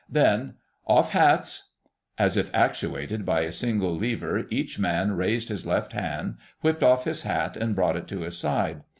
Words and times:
Then— 0.09 0.55
"Off 0.87 1.11
hats!" 1.11 1.73
As 2.17 2.35
if 2.35 2.49
actuated 2.55 3.23
by 3.23 3.41
a 3.41 3.51
single 3.51 3.95
lever 3.95 4.47
each 4.49 4.79
man 4.79 5.11
raised 5.11 5.49
his 5.49 5.63
left 5.63 5.93
hand, 5.93 6.37
whipped 6.61 6.81
off 6.81 7.03
his 7.05 7.21
hat 7.21 7.55
and 7.55 7.75
brought 7.75 7.95
it 7.97 8.07
to 8.07 8.21
his 8.21 8.35
side. 8.35 8.81